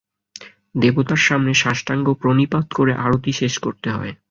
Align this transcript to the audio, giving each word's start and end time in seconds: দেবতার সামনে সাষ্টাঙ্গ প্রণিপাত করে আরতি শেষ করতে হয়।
দেবতার 0.75 1.21
সামনে 1.27 1.51
সাষ্টাঙ্গ 1.53 2.07
প্রণিপাত 2.13 2.65
করে 2.73 2.93
আরতি 3.05 3.31
শেষ 3.31 3.53
করতে 3.57 3.89
হয়। 3.91 4.13